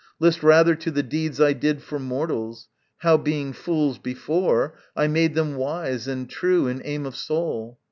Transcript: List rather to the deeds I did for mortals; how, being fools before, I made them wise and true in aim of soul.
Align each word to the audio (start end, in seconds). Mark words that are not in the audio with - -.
List 0.19 0.41
rather 0.41 0.73
to 0.73 0.89
the 0.89 1.03
deeds 1.03 1.39
I 1.39 1.53
did 1.53 1.83
for 1.83 1.99
mortals; 1.99 2.67
how, 3.01 3.17
being 3.17 3.53
fools 3.53 3.99
before, 3.99 4.73
I 4.95 5.05
made 5.05 5.35
them 5.35 5.57
wise 5.57 6.07
and 6.07 6.27
true 6.27 6.65
in 6.65 6.81
aim 6.83 7.05
of 7.05 7.15
soul. 7.15 7.77